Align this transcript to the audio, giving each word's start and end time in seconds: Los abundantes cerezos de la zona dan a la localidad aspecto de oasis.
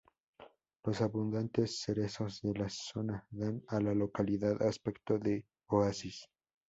Los 0.83 0.99
abundantes 1.01 1.77
cerezos 1.79 2.41
de 2.41 2.55
la 2.55 2.69
zona 2.69 3.23
dan 3.29 3.61
a 3.67 3.79
la 3.79 3.93
localidad 3.93 4.59
aspecto 4.63 5.19
de 5.19 5.45
oasis. 5.67 6.27